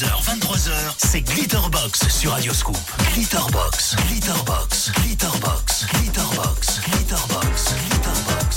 22h, 0.00 0.24
23h, 0.24 0.94
c'est 0.96 1.20
Glitterbox 1.20 2.08
sur 2.08 2.30
Radioscoop. 2.30 2.78
Glitterbox, 3.12 3.96
Glitterbox, 4.08 4.92
Glitterbox, 4.92 5.86
Glitterbox, 5.92 6.80
Glitterbox, 6.80 7.74
Glitterbox. 7.74 8.49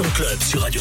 Club 0.00 0.42
sur 0.42 0.62
Radio 0.62 0.80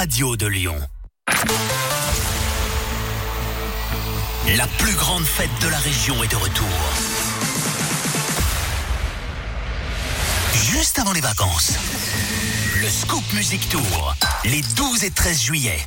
radio 0.00 0.34
de 0.34 0.46
Lyon. 0.46 0.76
La 4.56 4.66
plus 4.78 4.94
grande 4.94 5.24
fête 5.24 5.50
de 5.60 5.68
la 5.68 5.76
région 5.76 6.24
est 6.24 6.28
de 6.28 6.36
retour. 6.36 6.66
Juste 10.54 10.98
avant 10.98 11.12
les 11.12 11.20
vacances, 11.20 11.74
le 12.80 12.88
Scoop 12.88 13.30
Music 13.34 13.68
Tour, 13.68 14.16
les 14.46 14.62
12 14.74 15.04
et 15.04 15.10
13 15.10 15.38
juillet. 15.38 15.78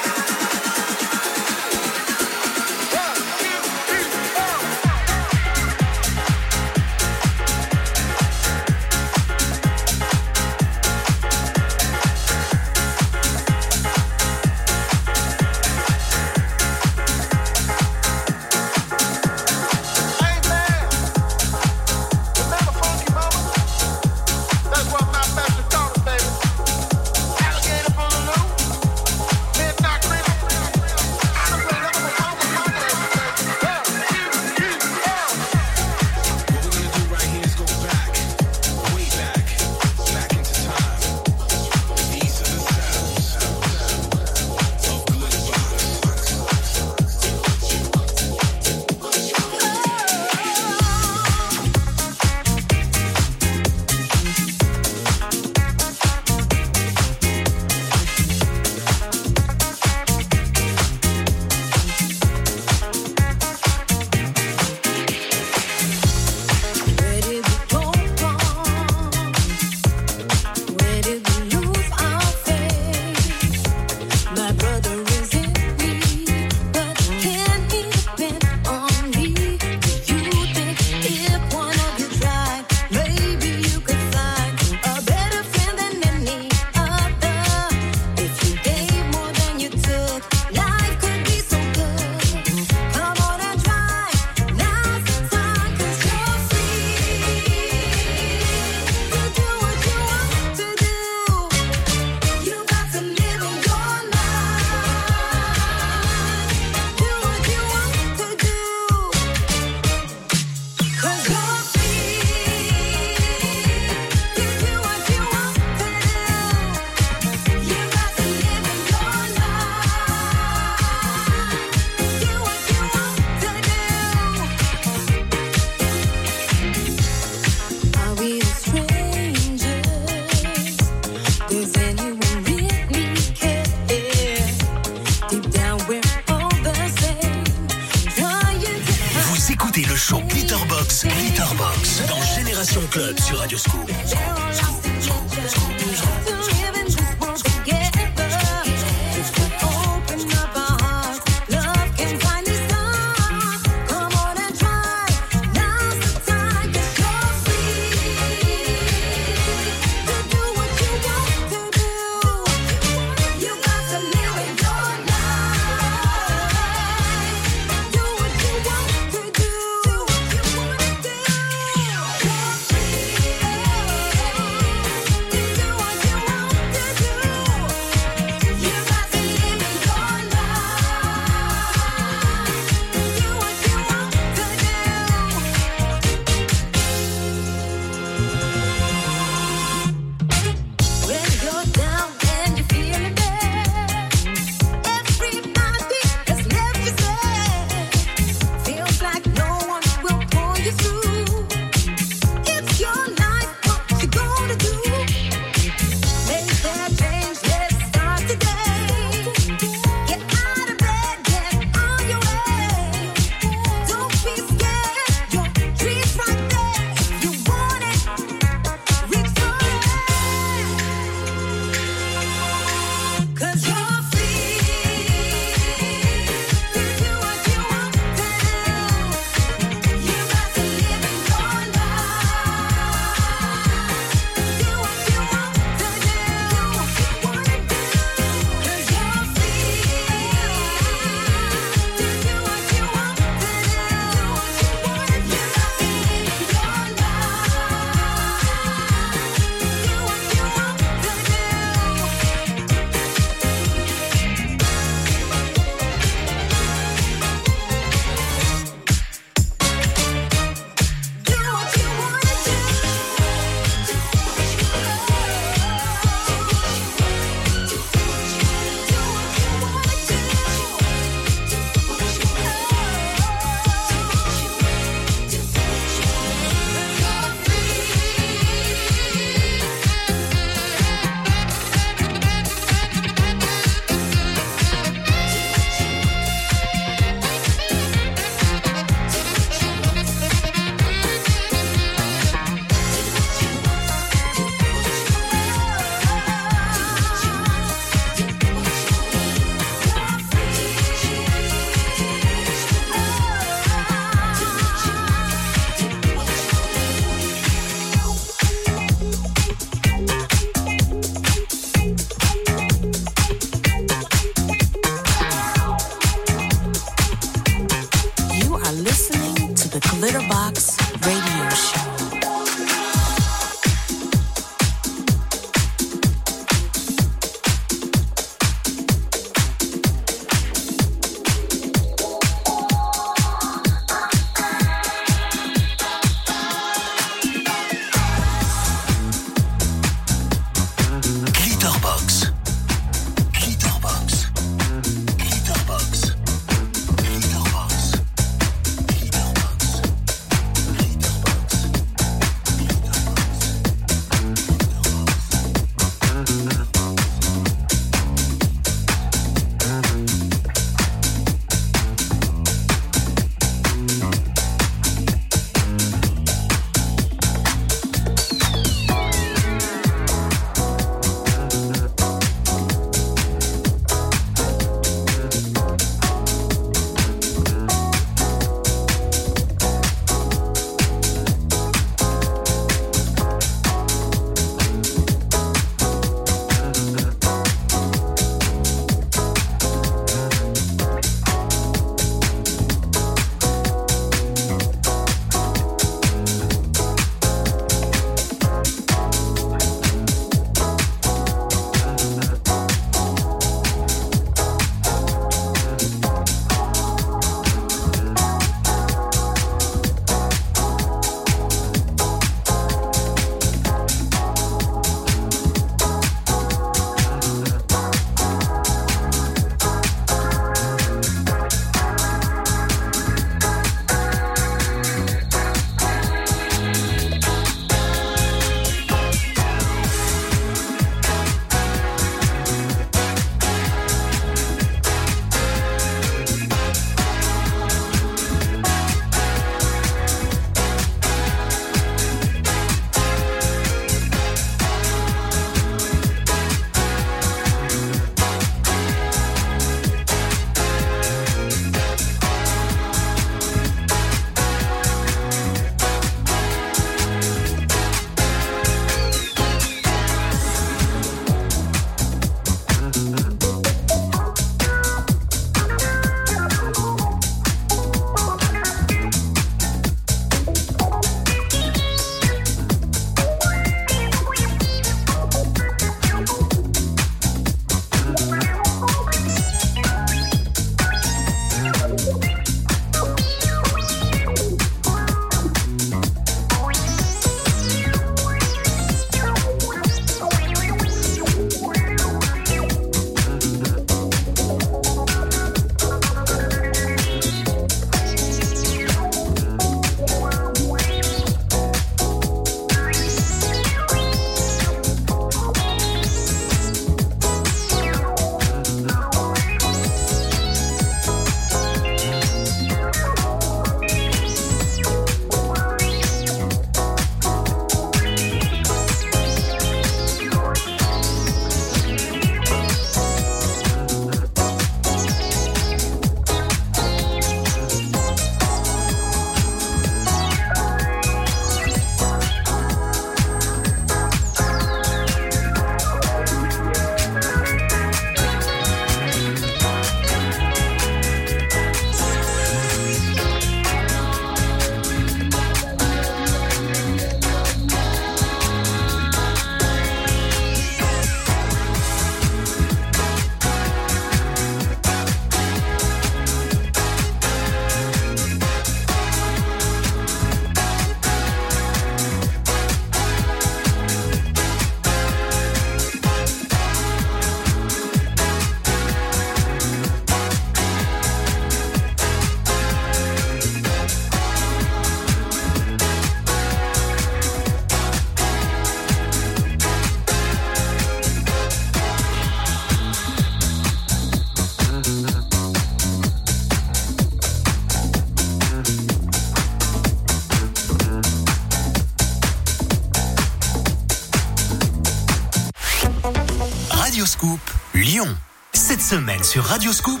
Semaine 598.94 599.24
sur 599.24 599.42
Radio 599.42 599.72
Scoop, 599.72 600.00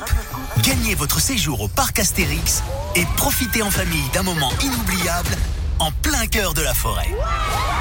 gagnez 0.62 0.94
votre 0.94 1.18
séjour 1.18 1.60
au 1.62 1.66
parc 1.66 1.98
Astérix 1.98 2.62
et 2.94 3.04
profitez 3.16 3.60
en 3.60 3.70
famille 3.72 4.08
d'un 4.12 4.22
moment 4.22 4.52
inoubliable 4.62 5.34
en 5.80 5.90
plein 5.90 6.28
cœur 6.28 6.54
de 6.54 6.62
la 6.62 6.74
forêt. 6.74 7.10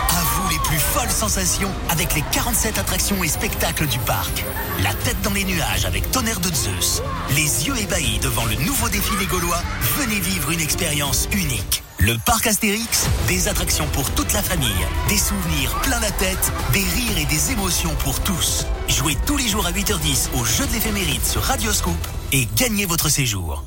À 0.09 0.23
vous 0.23 0.49
les 0.49 0.57
plus 0.63 0.79
folles 0.79 1.11
sensations 1.11 1.69
avec 1.91 2.15
les 2.15 2.23
47 2.31 2.79
attractions 2.79 3.23
et 3.23 3.27
spectacles 3.27 3.85
du 3.85 3.99
parc. 3.99 4.43
La 4.81 4.91
tête 5.05 5.21
dans 5.21 5.33
les 5.33 5.43
nuages 5.43 5.85
avec 5.85 6.09
tonnerre 6.09 6.39
de 6.39 6.51
Zeus. 6.51 7.03
Les 7.35 7.67
yeux 7.67 7.77
ébahis 7.77 8.17
devant 8.17 8.45
le 8.45 8.55
nouveau 8.55 8.89
défilé 8.89 9.27
gaulois. 9.27 9.61
Venez 9.99 10.19
vivre 10.19 10.49
une 10.49 10.61
expérience 10.61 11.29
unique. 11.31 11.82
Le 12.03 12.17
parc 12.17 12.47
Astérix, 12.47 13.07
des 13.29 13.47
attractions 13.47 13.87
pour 13.93 14.11
toute 14.11 14.33
la 14.33 14.43
famille, 14.43 14.67
des 15.07 15.17
souvenirs 15.17 15.73
plein 15.83 16.01
la 16.01 16.11
tête, 16.11 16.51
des 16.73 16.83
rires 16.83 17.17
et 17.17 17.23
des 17.23 17.51
émotions 17.51 17.95
pour 17.99 18.19
tous. 18.19 18.65
Jouez 18.89 19.15
tous 19.25 19.37
les 19.37 19.47
jours 19.47 19.65
à 19.65 19.71
8h10 19.71 20.37
au 20.37 20.43
jeu 20.43 20.65
de 20.65 20.73
l'éphéméride 20.73 21.23
sur 21.23 21.41
Radioscoop 21.41 21.95
et 22.33 22.45
gagnez 22.57 22.85
votre 22.85 23.07
séjour. 23.07 23.63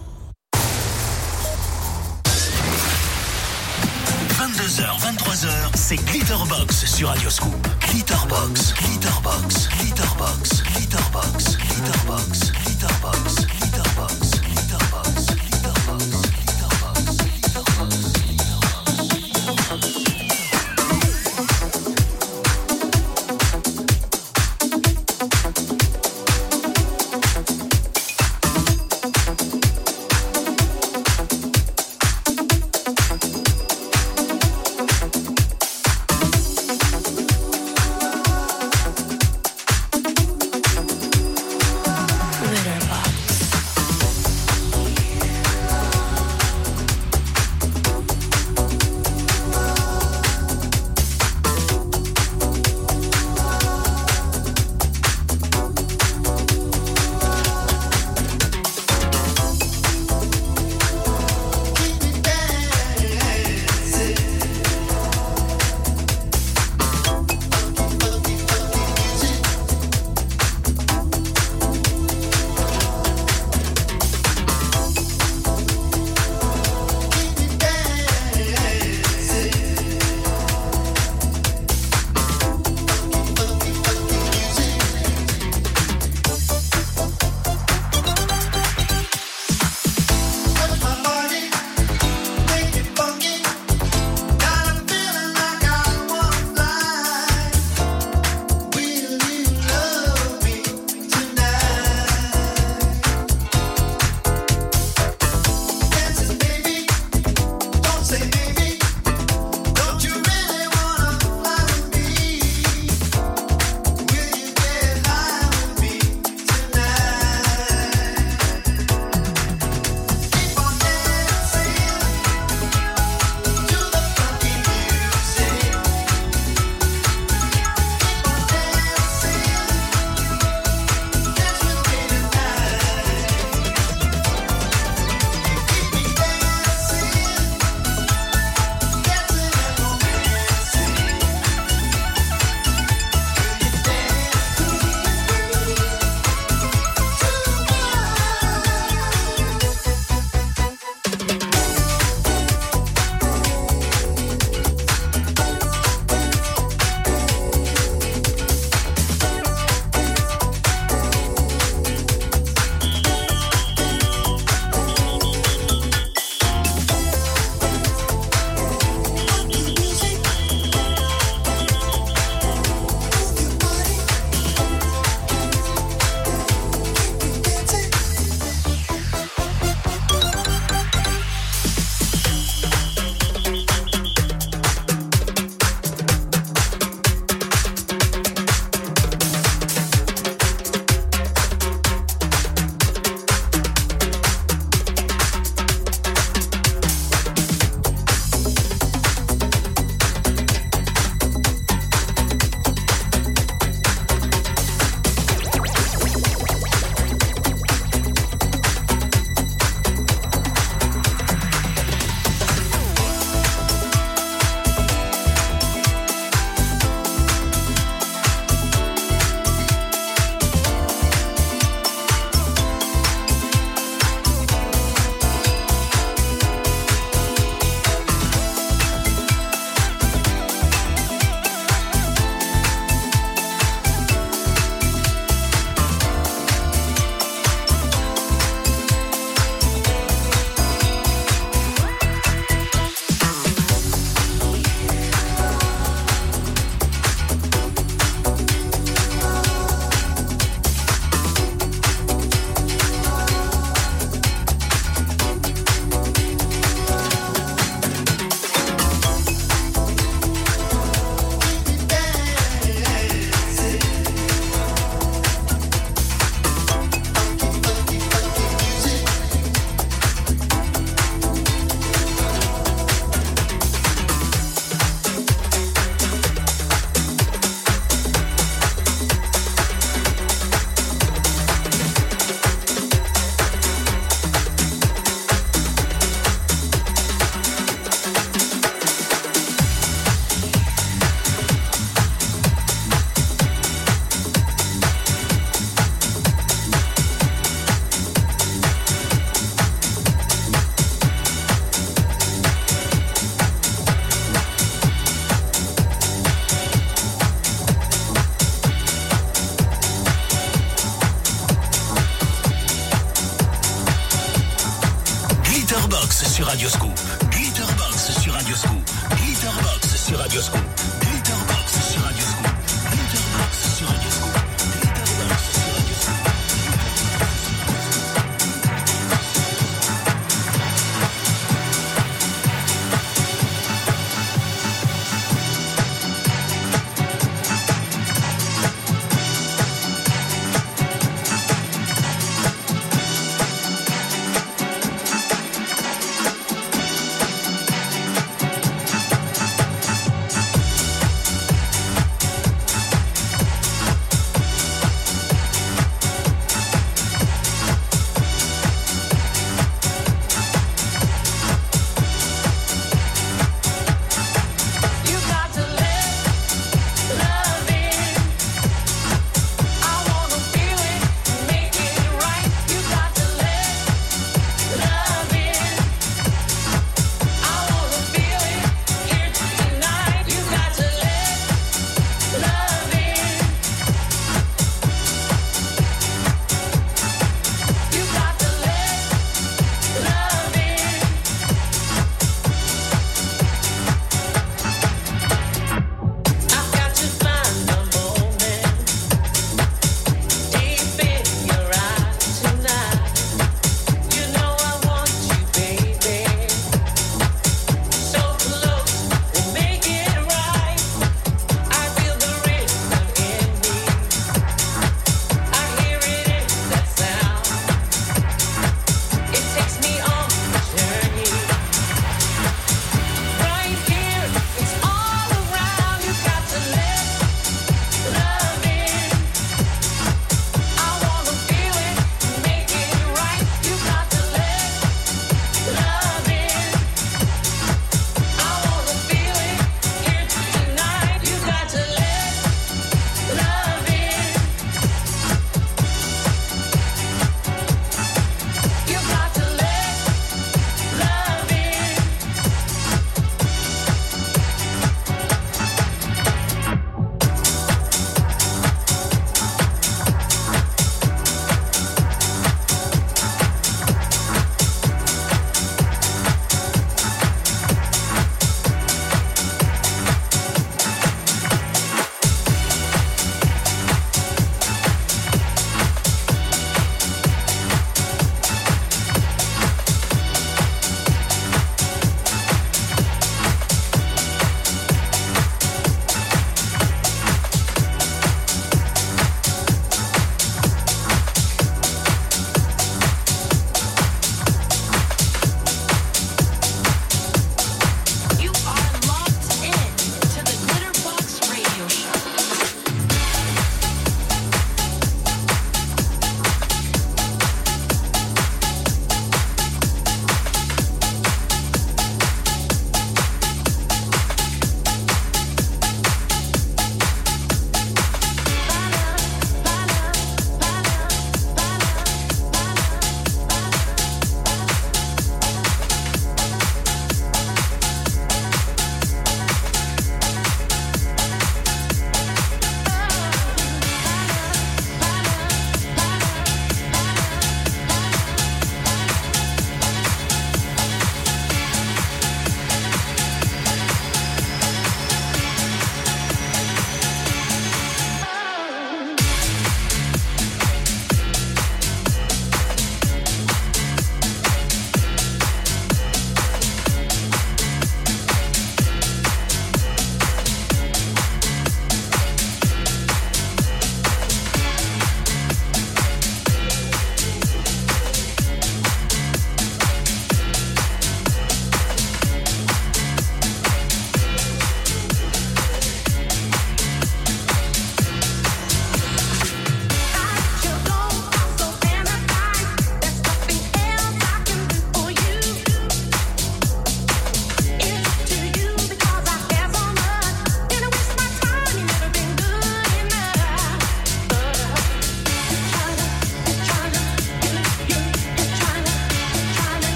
22h, 4.39 4.85
23h, 5.01 5.71
c'est 5.75 5.97
Glitterbox 5.97 6.85
sur 6.85 7.09
Radioscoop. 7.09 7.67
Glitterbox, 7.89 8.75
Glitterbox, 8.75 9.69
Glitterbox, 9.81 10.63
Glitterbox, 10.63 11.57
Glitterbox, 11.57 12.53
Glitterbox, 12.53 12.53
Glitterbox. 12.53 13.56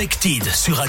Defected 0.00 0.48
sur 0.54 0.80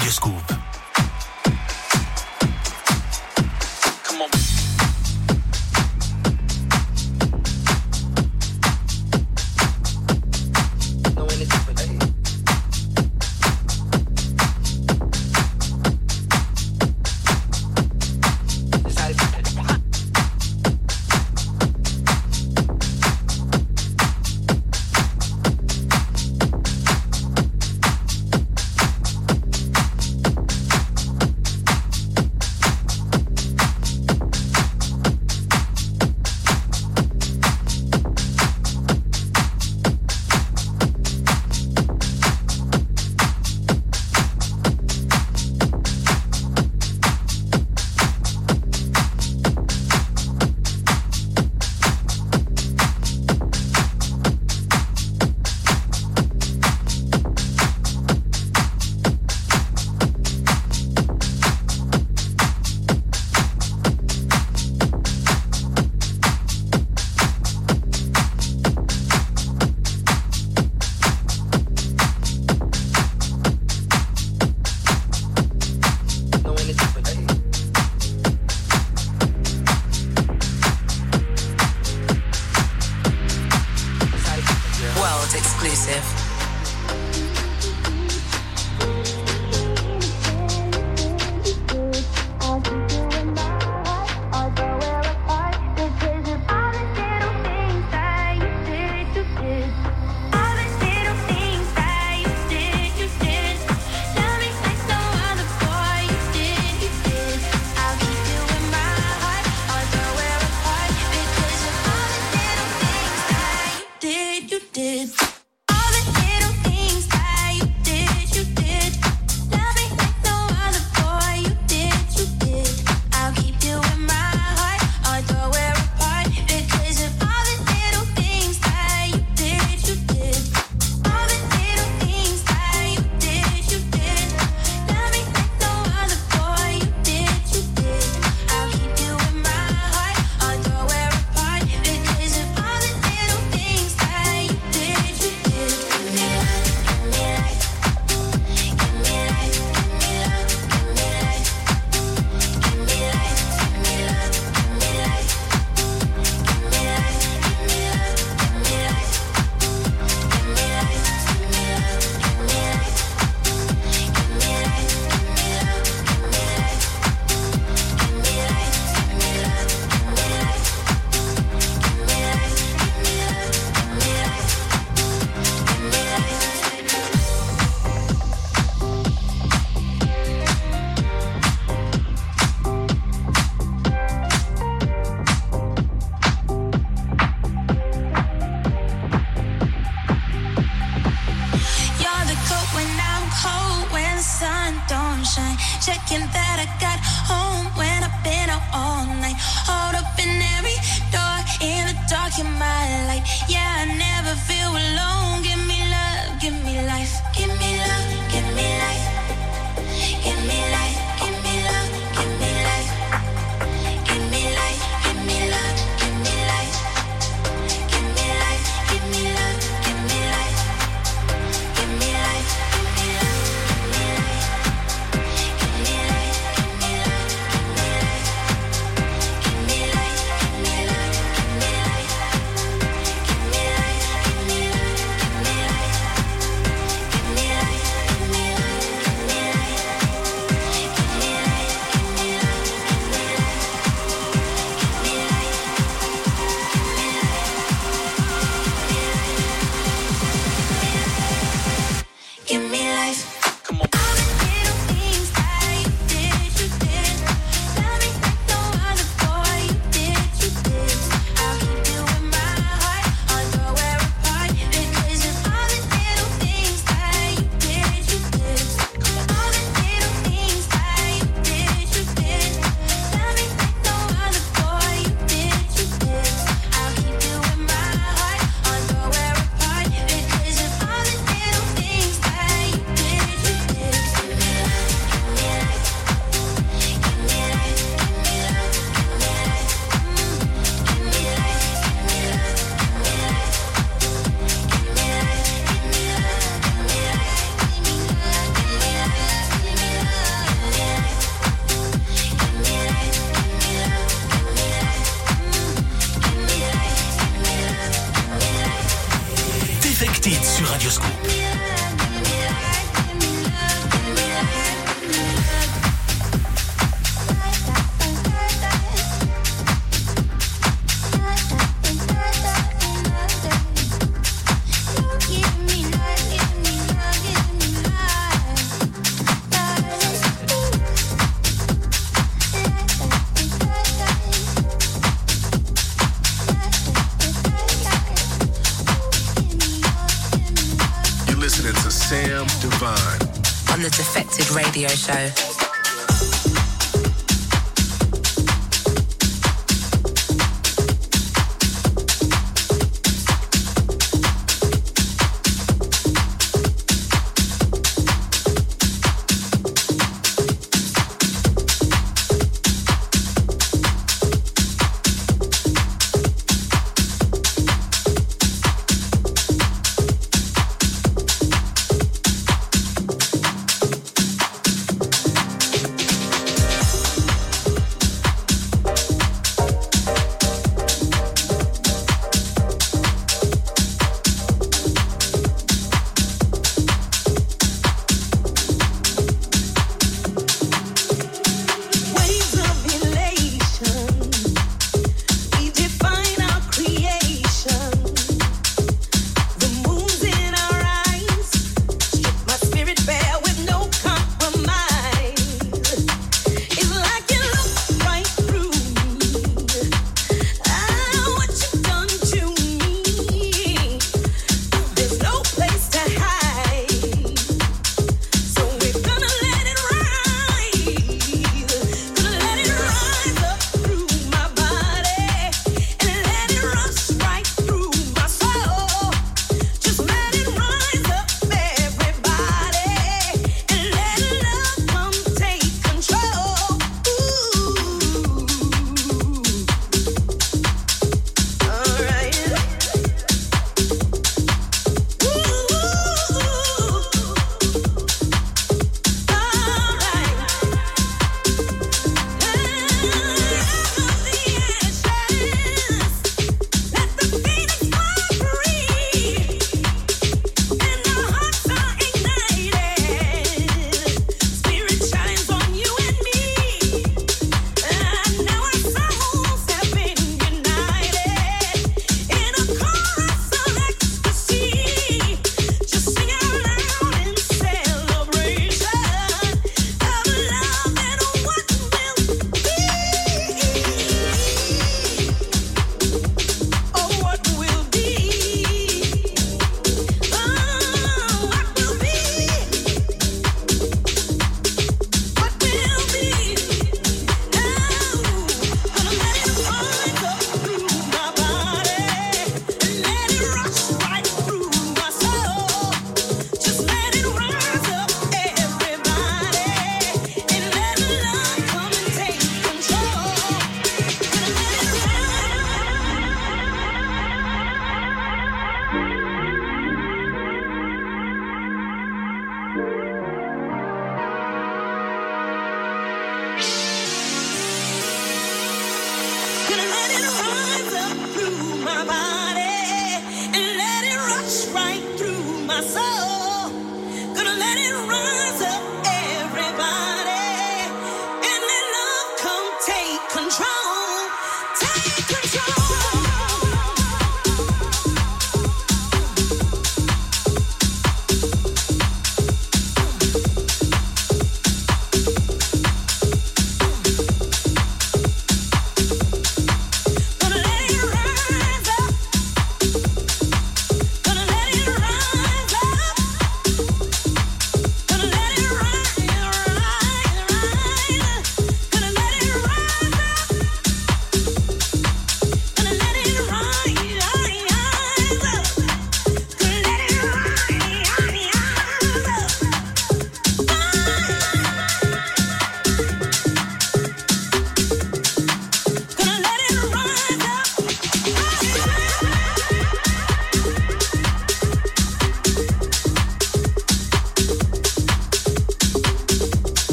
Radio 344.82 344.96
Scoop. 344.96 345.28
show. 345.28 345.28
show 345.28 345.41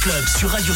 Club 0.00 0.26
sur 0.28 0.48
Radio 0.50 0.72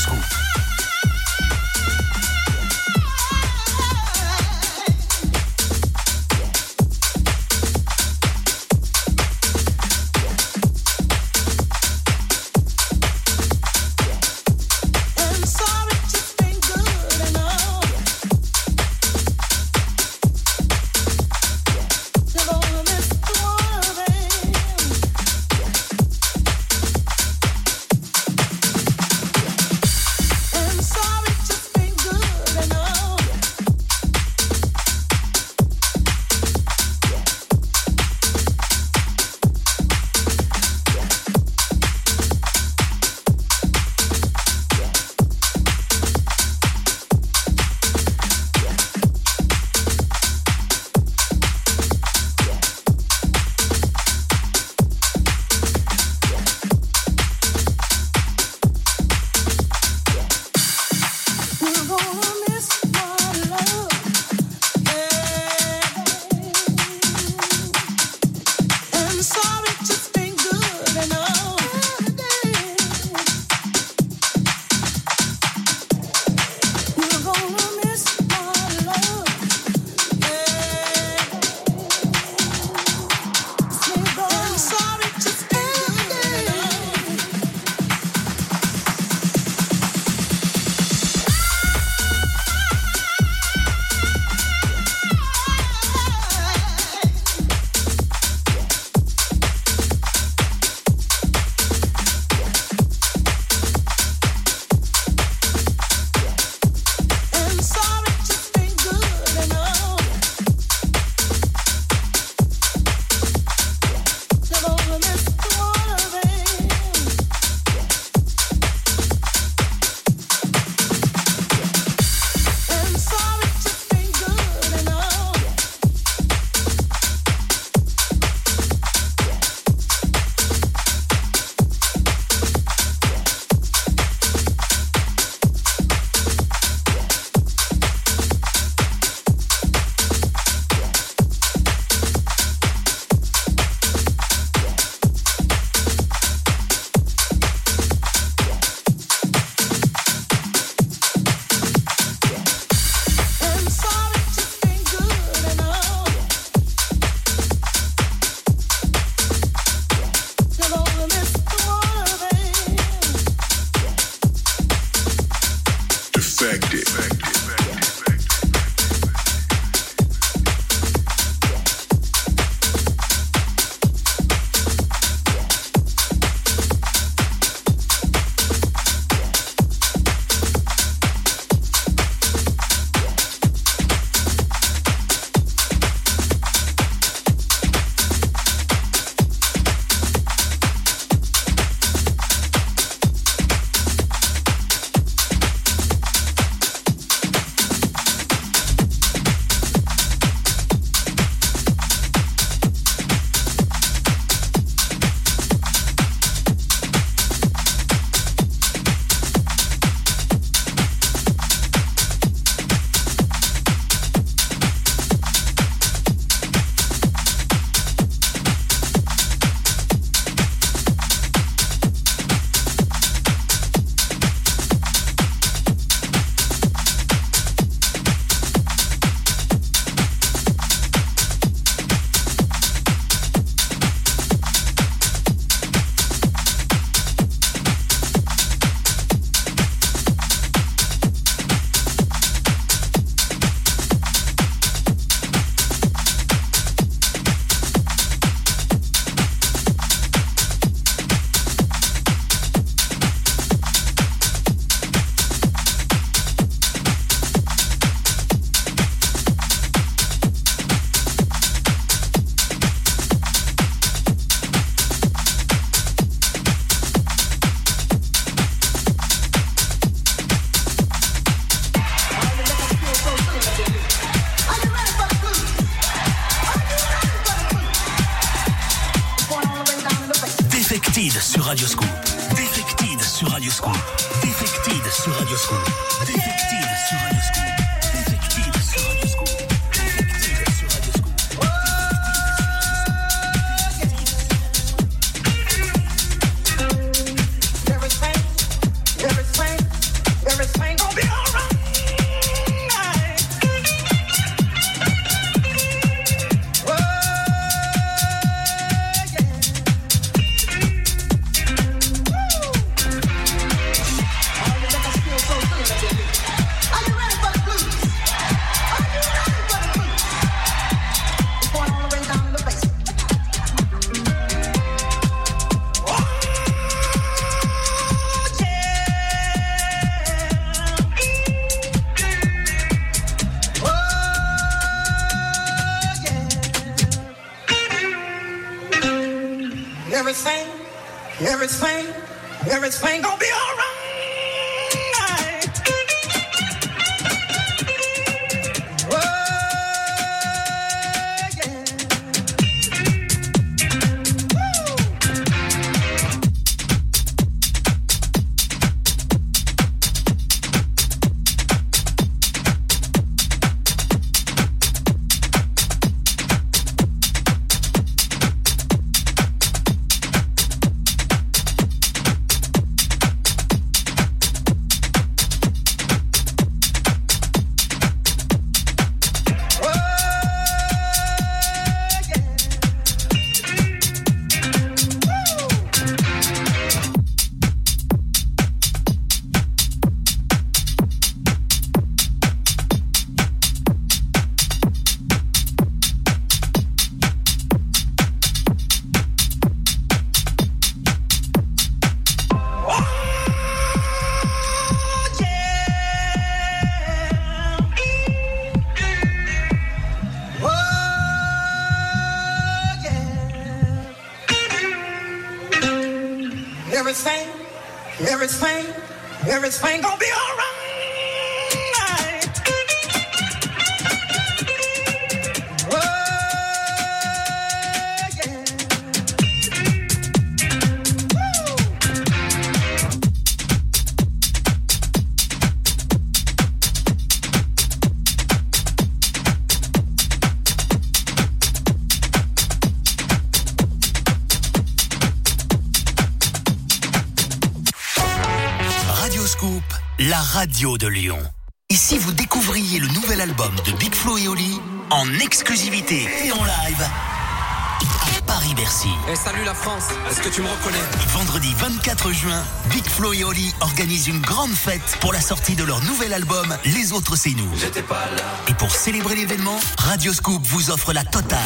Eh, 459.14 459.16
salut 459.16 459.44
la 459.44 459.54
France, 459.54 459.84
est-ce 460.10 460.20
que 460.20 460.28
tu 460.28 460.42
me 460.42 460.48
reconnais 460.48 460.82
Vendredi 461.12 461.54
24 461.58 462.10
juin, 462.10 462.42
Big 462.70 462.84
Flo 462.84 463.12
et 463.12 463.22
Oli 463.22 463.54
organisent 463.60 464.08
une 464.08 464.20
grande 464.20 464.50
fête 464.50 464.98
pour 465.00 465.12
la 465.12 465.20
sortie 465.20 465.54
de 465.54 465.62
leur 465.62 465.80
nouvel 465.84 466.12
album 466.12 466.56
Les 466.64 466.92
Autres 466.92 467.14
C'est 467.14 467.30
Nous. 467.30 467.48
pas 467.86 468.06
là. 468.16 468.24
Et 468.48 468.54
pour 468.54 468.74
célébrer 468.74 469.14
l'événement, 469.14 469.60
Radio 469.78 470.12
Scoop 470.12 470.42
vous 470.44 470.70
offre 470.70 470.92
la 470.92 471.04
totale. 471.04 471.38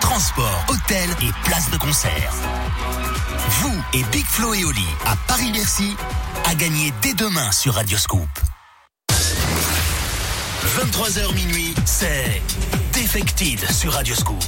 Transport, 0.00 0.66
hôtel 0.68 1.10
et 1.20 1.30
place 1.44 1.68
de 1.70 1.78
concert. 1.78 2.32
Vous 3.60 3.82
et 3.92 4.04
Big 4.12 4.26
Flo 4.26 4.54
et 4.54 4.64
Oli 4.64 4.86
à 5.04 5.16
Paris-Bercy 5.26 5.96
à 6.44 6.54
gagner 6.54 6.92
dès 7.02 7.14
demain 7.14 7.50
sur 7.50 7.74
Radioscoop. 7.74 8.28
23h 10.78 11.34
minuit, 11.34 11.74
c'est 11.86 12.40
Defected 12.92 13.68
sur 13.72 13.94
Radioscoop. 13.94 14.44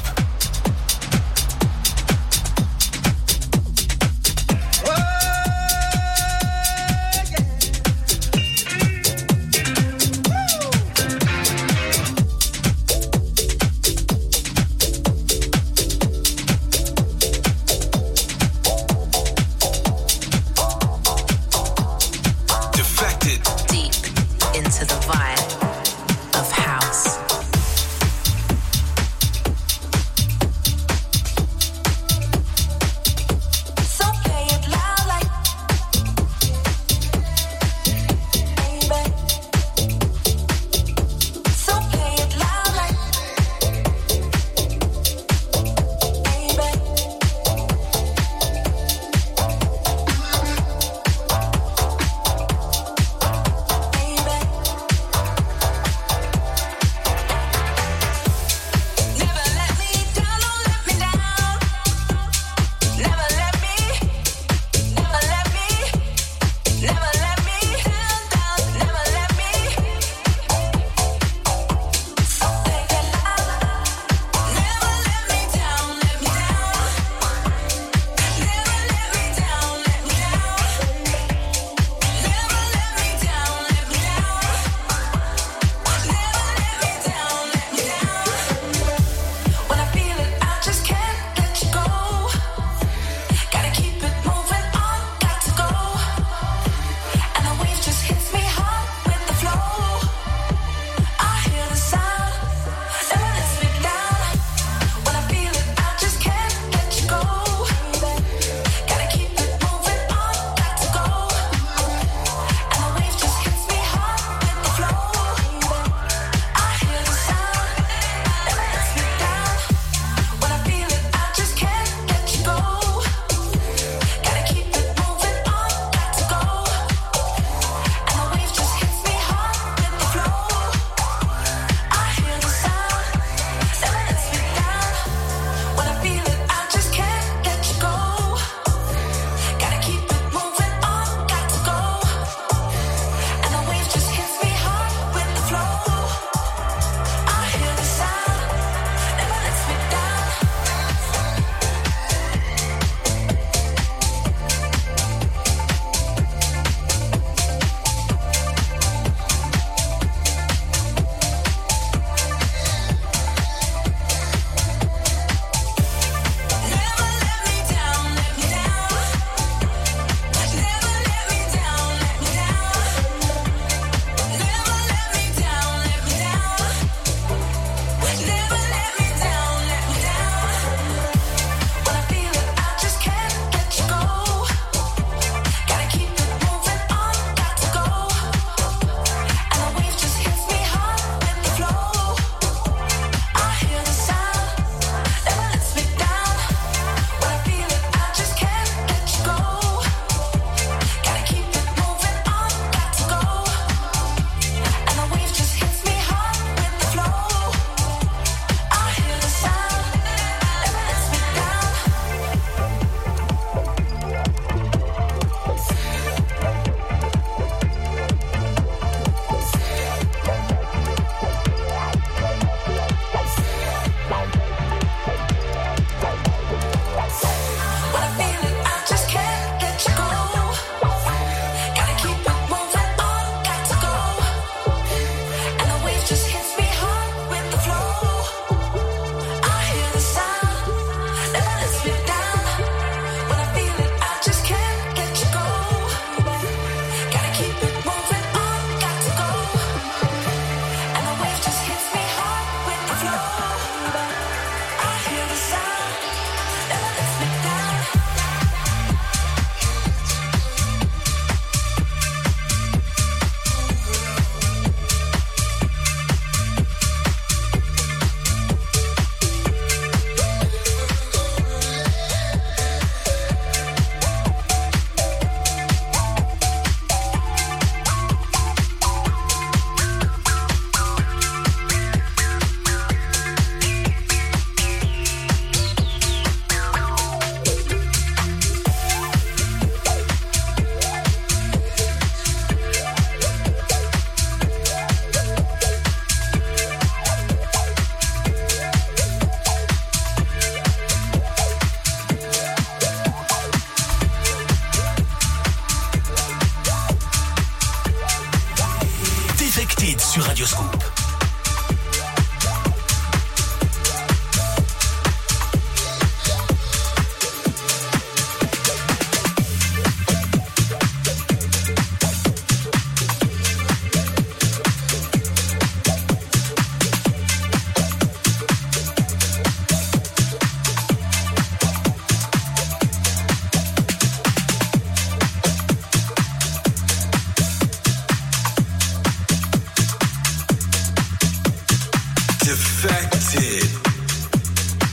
defected. 342.48 343.62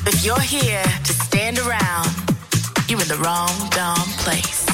If 0.05 0.25
you're 0.25 0.37
here 0.41 0.83
to 0.83 1.13
stand 1.13 1.57
around, 1.57 2.09
you're 2.89 3.01
in 3.01 3.07
the 3.07 3.17
wrong 3.23 3.69
dumb 3.69 4.09
place. 4.17 4.64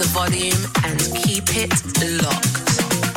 the 0.00 0.06
volume 0.08 0.64
and 0.84 0.98
keep 1.14 1.44
it 1.56 2.22
locked. 2.22 3.09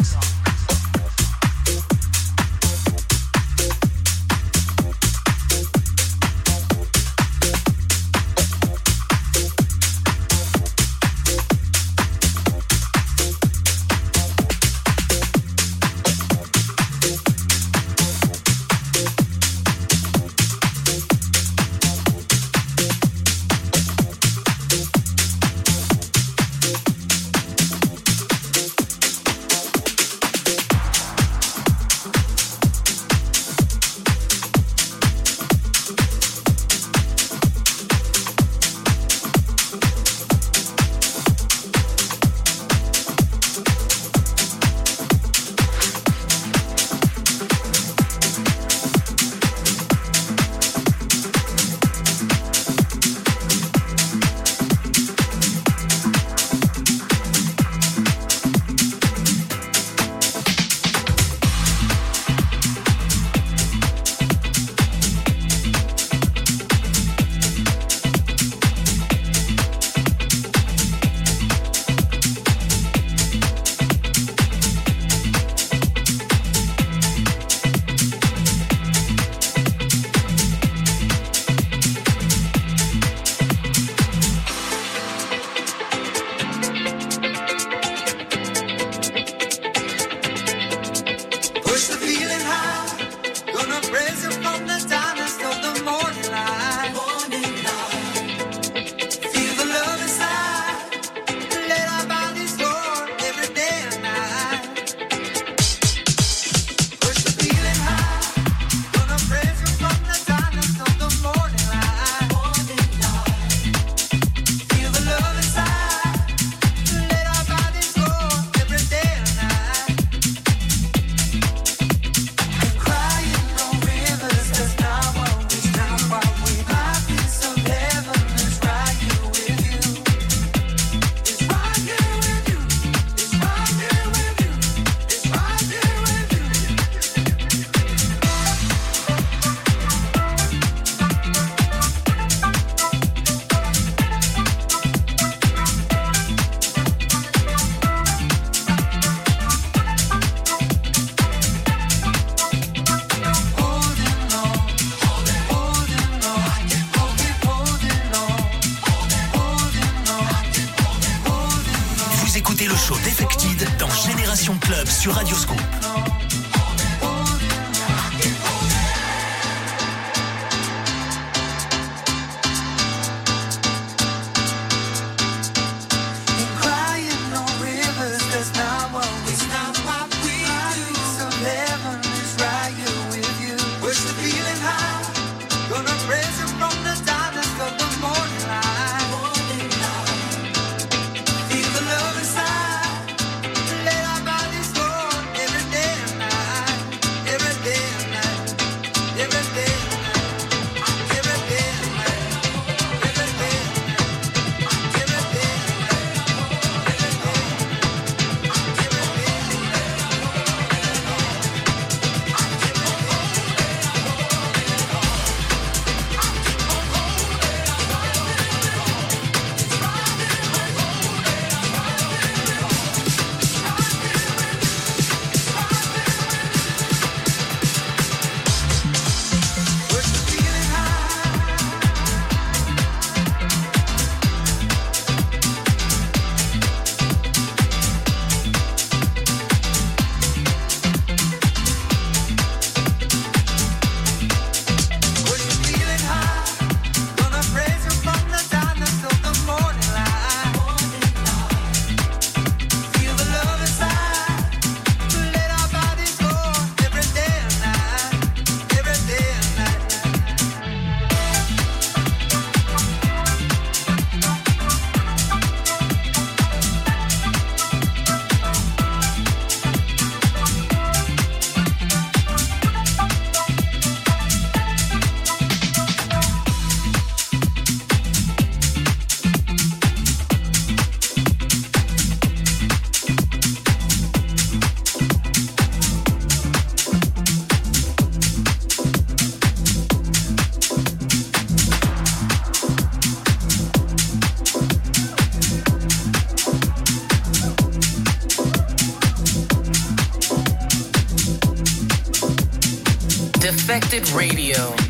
Radio. 303.94 304.83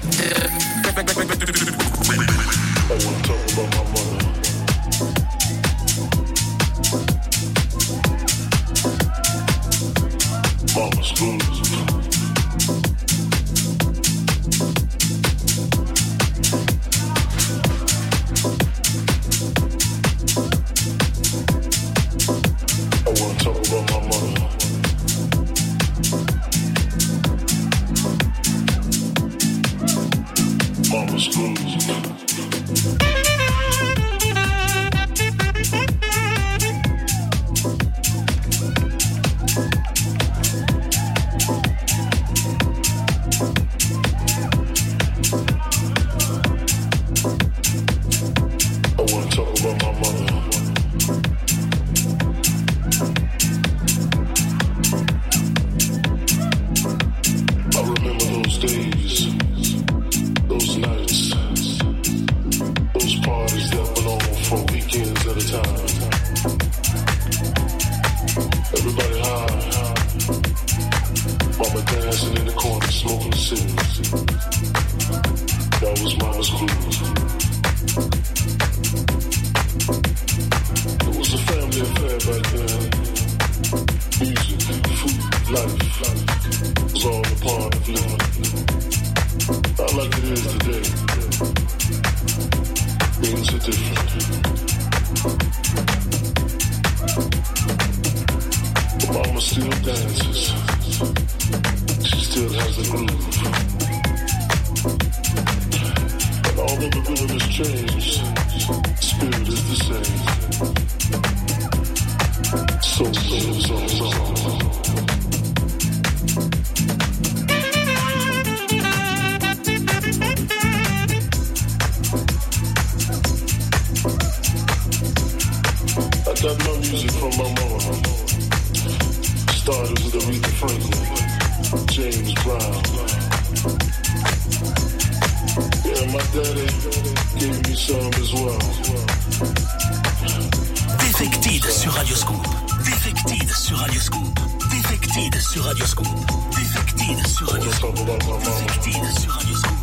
Defected 141.00 141.64
sur 141.72 141.94
Radioscoop. 141.94 142.46
Defected 142.84 143.50
sur 143.56 143.78
Radioscoop. 143.78 144.40
Defected 144.70 145.40
sur 145.40 145.64
Radioscoop. 145.64 146.08
Defected 146.52 147.28
sur 147.28 147.48
Radioscoop. 147.50 147.96
Defected 147.96 149.18
sur 149.18 149.32
Radioscoop. 149.32 149.76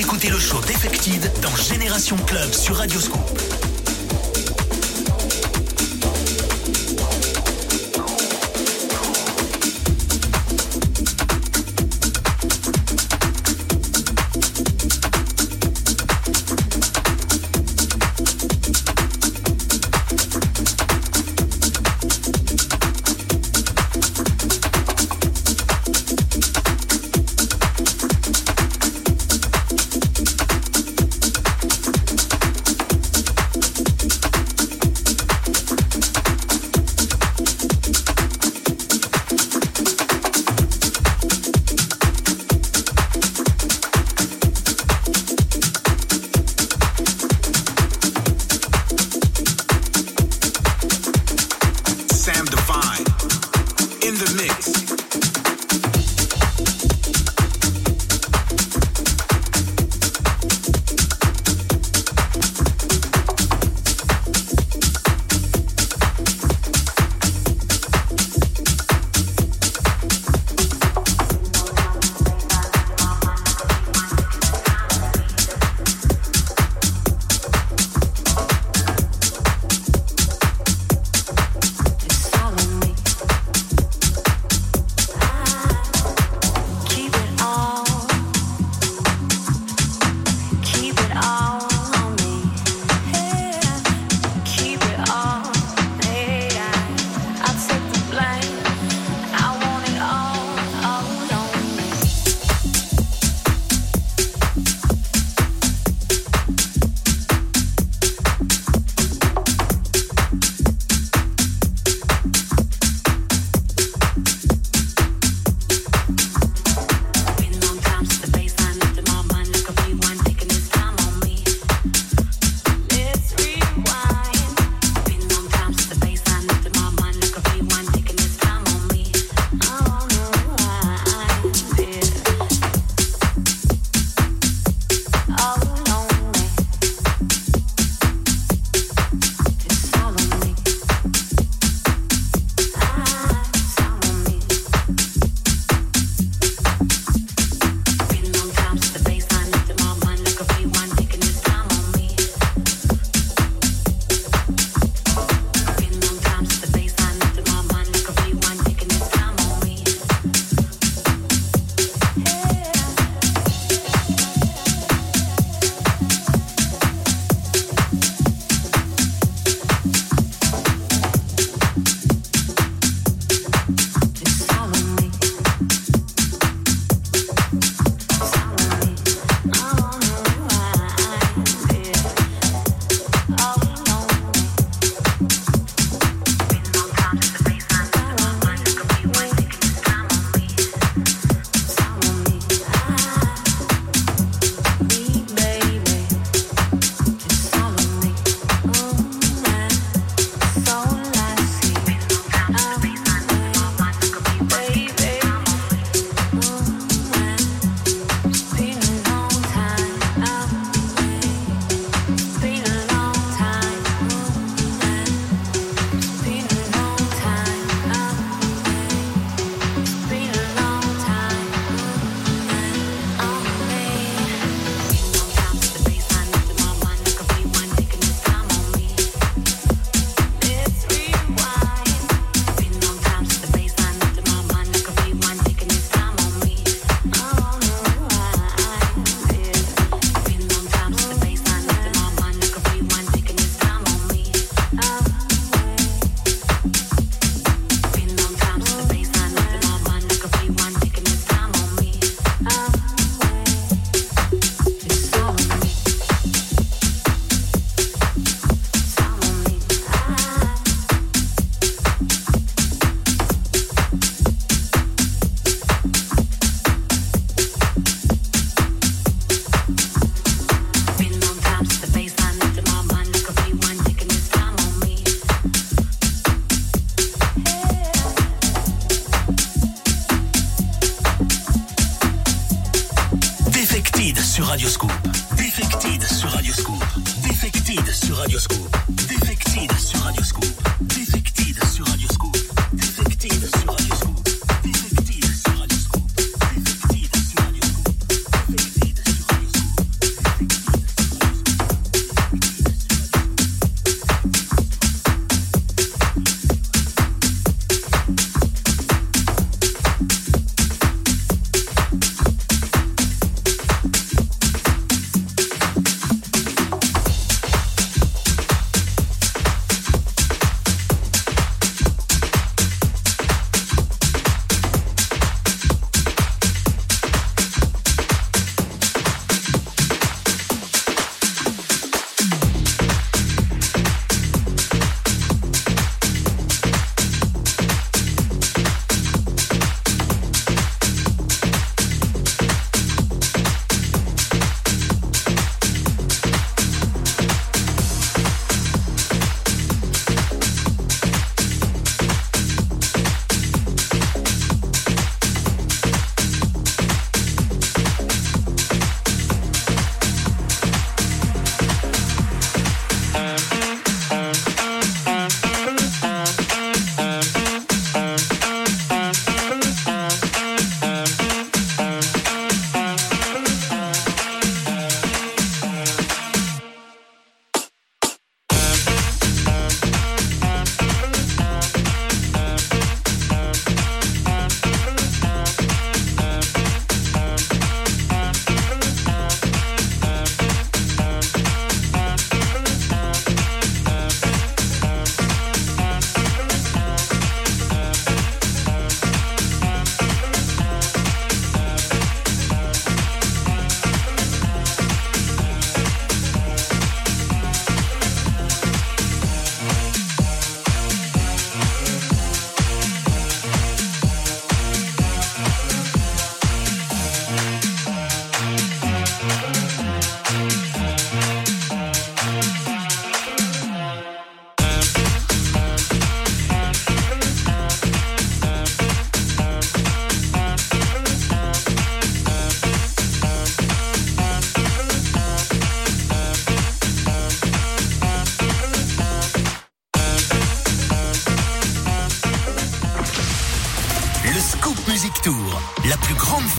Écoutez 0.00 0.30
le 0.30 0.38
show 0.38 0.58
Defected 0.62 1.30
dans 1.42 1.54
Génération 1.56 2.16
Club 2.26 2.50
sur 2.54 2.76
Radio 2.76 2.98